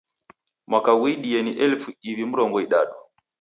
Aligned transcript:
Mwaka 0.69 0.91
ghuidie 0.99 1.39
ni 1.41 1.51
elifu 1.63 1.89
iw'i 2.09 2.23
mrongo 2.31 2.57
idadu. 2.65 2.95